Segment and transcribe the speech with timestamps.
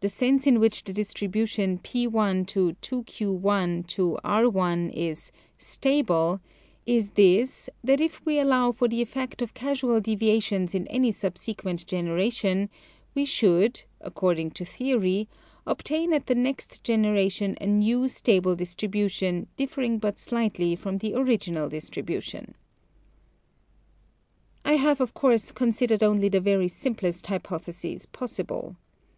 [0.00, 3.32] The sense in which the distribution p^: 2^^:
[4.20, 6.40] r^ is" stable"
[7.00, 11.86] is this, that if we allow for the effect of casual deviations in any subsequent
[11.86, 12.68] generation,
[13.14, 15.26] we should, according to theory,
[15.66, 21.14] obtain at the next generation a new "stable" distribution dif fering but slightly from the
[21.14, 22.54] original distribu tion.
[24.66, 28.76] I have, of course, considered only the very simplest hypotheses possible.